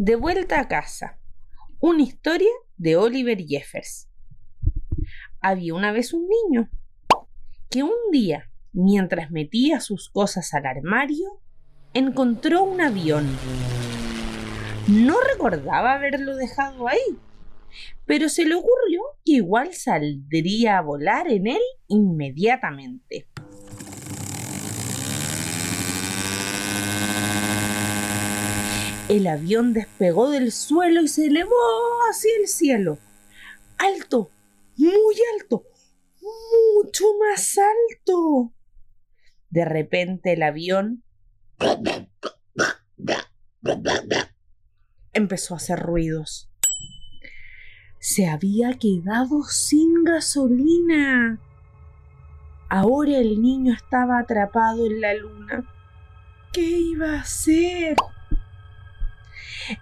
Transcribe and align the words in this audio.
De 0.00 0.14
vuelta 0.14 0.60
a 0.60 0.68
casa. 0.68 1.18
Una 1.80 2.04
historia 2.04 2.52
de 2.76 2.94
Oliver 2.94 3.44
Jeffers. 3.44 4.08
Había 5.40 5.74
una 5.74 5.90
vez 5.90 6.12
un 6.12 6.28
niño 6.28 6.70
que 7.68 7.82
un 7.82 8.12
día, 8.12 8.48
mientras 8.72 9.32
metía 9.32 9.80
sus 9.80 10.08
cosas 10.08 10.54
al 10.54 10.66
armario, 10.66 11.40
encontró 11.94 12.62
un 12.62 12.80
avión. 12.80 13.26
No 14.86 15.16
recordaba 15.32 15.94
haberlo 15.94 16.36
dejado 16.36 16.86
ahí, 16.86 17.18
pero 18.06 18.28
se 18.28 18.44
le 18.44 18.54
ocurrió 18.54 19.00
que 19.24 19.32
igual 19.32 19.74
saldría 19.74 20.78
a 20.78 20.82
volar 20.82 21.26
en 21.28 21.48
él 21.48 21.62
inmediatamente. 21.88 23.26
El 29.08 29.26
avión 29.26 29.72
despegó 29.72 30.28
del 30.30 30.52
suelo 30.52 31.00
y 31.00 31.08
se 31.08 31.26
elevó 31.28 31.54
hacia 32.10 32.30
el 32.42 32.46
cielo. 32.46 32.98
Alto, 33.78 34.30
muy 34.76 35.16
alto, 35.40 35.64
mucho 36.74 37.04
más 37.18 37.56
alto. 37.56 38.52
De 39.48 39.64
repente 39.64 40.34
el 40.34 40.42
avión 40.42 41.04
empezó 45.14 45.54
a 45.54 45.56
hacer 45.56 45.78
ruidos. 45.78 46.50
Se 48.00 48.28
había 48.28 48.74
quedado 48.74 49.42
sin 49.44 50.04
gasolina. 50.04 51.40
Ahora 52.68 53.16
el 53.16 53.40
niño 53.40 53.72
estaba 53.72 54.18
atrapado 54.18 54.84
en 54.84 55.00
la 55.00 55.14
luna. 55.14 55.66
¿Qué 56.52 56.60
iba 56.60 57.14
a 57.14 57.20
hacer? 57.20 57.96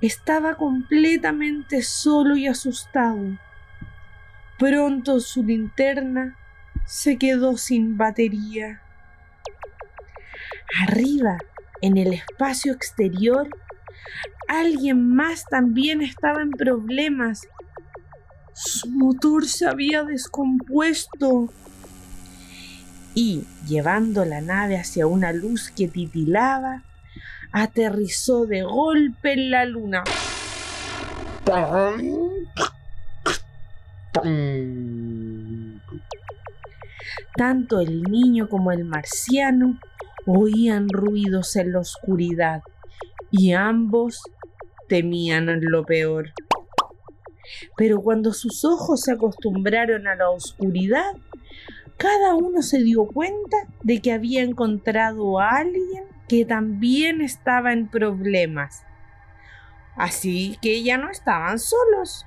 Estaba 0.00 0.56
completamente 0.56 1.82
solo 1.82 2.36
y 2.36 2.46
asustado. 2.46 3.38
Pronto 4.58 5.20
su 5.20 5.42
linterna 5.42 6.36
se 6.86 7.18
quedó 7.18 7.56
sin 7.56 7.96
batería. 7.96 8.80
Arriba, 10.82 11.38
en 11.82 11.96
el 11.98 12.12
espacio 12.12 12.72
exterior, 12.72 13.48
alguien 14.48 15.14
más 15.14 15.44
también 15.44 16.02
estaba 16.02 16.42
en 16.42 16.50
problemas. 16.50 17.46
Su 18.54 18.88
motor 18.90 19.46
se 19.46 19.66
había 19.66 20.04
descompuesto. 20.04 21.52
Y, 23.14 23.44
llevando 23.66 24.24
la 24.24 24.40
nave 24.40 24.76
hacia 24.76 25.06
una 25.06 25.32
luz 25.32 25.70
que 25.70 25.88
titilaba, 25.88 26.82
aterrizó 27.54 28.46
de 28.46 28.62
golpe 28.62 29.32
en 29.32 29.50
la 29.52 29.64
luna. 29.64 30.02
Tanto 37.36 37.80
el 37.80 38.02
niño 38.02 38.48
como 38.48 38.72
el 38.72 38.84
marciano 38.84 39.78
oían 40.26 40.88
ruidos 40.88 41.54
en 41.54 41.72
la 41.72 41.78
oscuridad 41.78 42.62
y 43.30 43.52
ambos 43.52 44.20
temían 44.88 45.46
lo 45.60 45.84
peor. 45.84 46.32
Pero 47.76 48.00
cuando 48.00 48.32
sus 48.32 48.64
ojos 48.64 49.02
se 49.02 49.12
acostumbraron 49.12 50.08
a 50.08 50.16
la 50.16 50.28
oscuridad, 50.28 51.12
cada 51.98 52.34
uno 52.34 52.62
se 52.62 52.82
dio 52.82 53.06
cuenta 53.06 53.58
de 53.84 54.00
que 54.00 54.12
había 54.12 54.42
encontrado 54.42 55.38
a 55.38 55.50
alguien 55.58 56.13
que 56.28 56.44
también 56.44 57.20
estaba 57.20 57.72
en 57.72 57.88
problemas. 57.88 58.84
Así 59.96 60.58
que 60.60 60.82
ya 60.82 60.98
no 60.98 61.10
estaban 61.10 61.58
solos. 61.58 62.26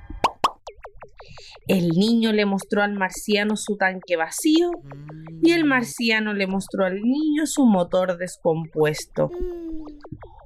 El 1.67 1.89
niño 1.89 2.31
le 2.31 2.45
mostró 2.45 2.81
al 2.81 2.93
marciano 2.93 3.57
su 3.57 3.75
tanque 3.75 4.15
vacío 4.15 4.71
y 5.43 5.51
el 5.51 5.65
marciano 5.65 6.33
le 6.33 6.47
mostró 6.47 6.85
al 6.85 7.01
niño 7.01 7.45
su 7.45 7.65
motor 7.65 8.17
descompuesto. 8.17 9.29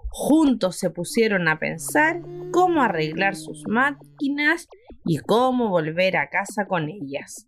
Juntos 0.10 0.78
se 0.78 0.90
pusieron 0.90 1.48
a 1.48 1.60
pensar 1.60 2.22
cómo 2.52 2.82
arreglar 2.82 3.36
sus 3.36 3.64
máquinas 3.68 4.68
y 5.06 5.20
cómo 5.20 5.70
volver 5.70 6.18
a 6.18 6.30
casa 6.30 6.66
con 6.66 6.90
ellas. 6.90 7.48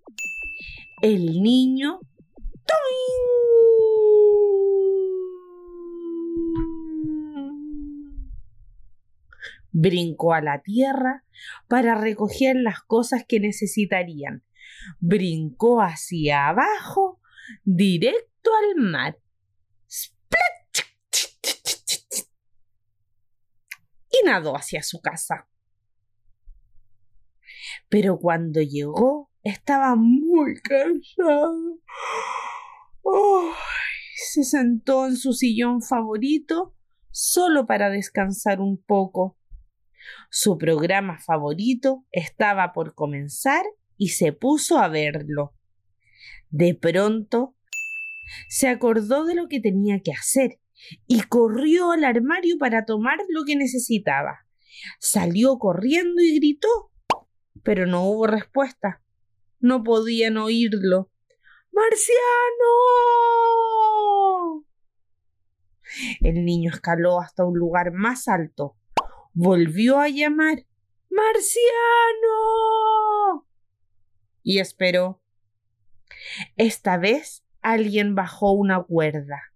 El 1.02 1.42
niño 1.42 2.00
brincó 9.74 10.34
a 10.34 10.42
la 10.42 10.62
tierra 10.62 11.26
para 11.68 11.96
recoger 11.96 12.56
las 12.56 12.82
cosas 12.82 13.26
que 13.28 13.40
necesitarían. 13.40 14.44
Brincó 15.00 15.82
hacia 15.82 16.48
abajo, 16.48 17.20
directo 17.66 18.52
al 18.56 18.84
mar. 18.84 19.20
Y 24.10 24.26
nadó 24.26 24.56
hacia 24.56 24.84
su 24.84 25.02
casa. 25.02 25.50
Pero 27.90 28.20
cuando 28.20 28.62
llegó, 28.62 29.32
estaba 29.42 29.96
muy 29.96 30.62
cansado. 30.62 31.80
se 34.16 34.44
sentó 34.44 35.08
en 35.08 35.18
su 35.18 35.34
sillón 35.34 35.82
favorito 35.82 36.76
solo 37.12 37.66
para 37.66 37.90
descansar 37.90 38.62
un 38.62 38.82
poco. 38.82 39.38
Su 40.30 40.58
programa 40.58 41.20
favorito 41.20 42.06
estaba 42.12 42.74
por 42.74 42.96
comenzar 42.96 43.64
y 43.98 44.10
se 44.10 44.34
puso 44.34 44.80
a 44.80 44.88
verlo. 44.88 45.54
De 46.50 46.76
pronto 46.76 47.56
se 48.48 48.68
acordó 48.68 49.26
de 49.26 49.36
lo 49.36 49.48
que 49.48 49.60
tenía 49.60 50.02
que 50.02 50.12
hacer 50.12 50.60
y 51.08 51.22
corrió 51.22 51.92
al 51.92 52.04
armario 52.04 52.58
para 52.58 52.86
tomar 52.86 53.20
lo 53.30 53.44
que 53.46 53.56
necesitaba. 53.56 54.46
Salió 55.00 55.58
corriendo 55.58 56.22
y 56.22 56.36
gritó, 56.36 56.92
pero 57.64 57.86
no 57.86 58.04
hubo 58.06 58.28
respuesta. 58.28 59.02
No 59.60 59.84
podían 59.84 60.38
oírlo. 60.38 61.12
¡Marciano! 61.72 62.14
El 66.22 66.44
niño 66.46 66.72
escaló 66.72 67.20
hasta 67.20 67.46
un 67.46 67.58
lugar 67.58 67.94
más 67.94 68.28
alto 68.28 68.78
volvió 69.34 70.00
a 70.00 70.10
llamar 70.10 70.66
Marciano. 71.10 71.48
Y 74.44 74.60
esperó. 74.60 75.22
Esta 76.58 76.98
vez 76.98 77.44
alguien 77.62 78.16
bajó 78.16 78.52
una 78.52 78.82
cuerda. 78.84 79.54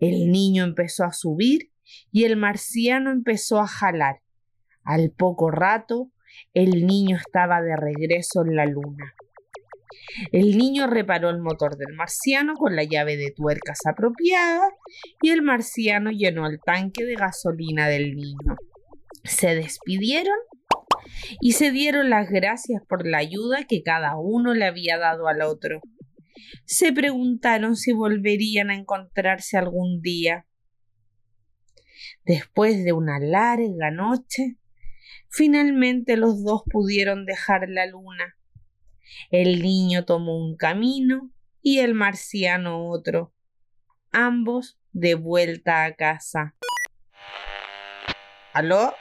El 0.00 0.30
niño 0.30 0.64
empezó 0.64 1.04
a 1.04 1.12
subir 1.12 1.70
y 2.10 2.24
el 2.24 2.36
marciano 2.36 3.10
empezó 3.10 3.60
a 3.60 3.66
jalar. 3.66 4.20
Al 4.82 5.10
poco 5.10 5.50
rato, 5.50 6.10
el 6.52 6.86
niño 6.86 7.16
estaba 7.16 7.62
de 7.62 7.76
regreso 7.76 8.42
en 8.42 8.56
la 8.56 8.66
luna. 8.66 9.14
El 10.32 10.58
niño 10.58 10.86
reparó 10.86 11.30
el 11.30 11.40
motor 11.40 11.76
del 11.76 11.94
marciano 11.94 12.54
con 12.54 12.76
la 12.76 12.84
llave 12.84 13.16
de 13.16 13.30
tuercas 13.30 13.78
apropiada 13.86 14.68
y 15.22 15.30
el 15.30 15.42
marciano 15.42 16.10
llenó 16.10 16.46
el 16.46 16.60
tanque 16.60 17.04
de 17.04 17.14
gasolina 17.14 17.88
del 17.88 18.14
niño 18.14 18.56
se 19.24 19.54
despidieron 19.54 20.36
y 21.40 21.52
se 21.52 21.70
dieron 21.70 22.10
las 22.10 22.28
gracias 22.30 22.82
por 22.86 23.06
la 23.06 23.18
ayuda 23.18 23.64
que 23.64 23.82
cada 23.82 24.16
uno 24.16 24.54
le 24.54 24.66
había 24.66 24.98
dado 24.98 25.26
al 25.28 25.42
otro. 25.42 25.80
Se 26.66 26.92
preguntaron 26.92 27.76
si 27.76 27.92
volverían 27.92 28.70
a 28.70 28.74
encontrarse 28.74 29.56
algún 29.56 30.00
día. 30.02 30.46
Después 32.24 32.84
de 32.84 32.92
una 32.92 33.18
larga 33.18 33.90
noche, 33.90 34.58
finalmente 35.28 36.16
los 36.16 36.44
dos 36.44 36.62
pudieron 36.70 37.26
dejar 37.26 37.68
la 37.68 37.86
luna. 37.86 38.36
El 39.30 39.62
niño 39.62 40.04
tomó 40.04 40.36
un 40.36 40.56
camino 40.56 41.30
y 41.62 41.78
el 41.78 41.94
marciano 41.94 42.88
otro, 42.88 43.34
ambos 44.12 44.78
de 44.92 45.14
vuelta 45.14 45.84
a 45.84 45.94
casa. 45.94 46.56
¿Aló? 48.52 48.94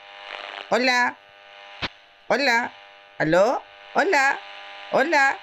Hola. 0.75 1.15
Hola. 2.27 2.73
¿Aló? 3.19 3.61
Hola. 3.93 4.39
Hola. 4.91 5.37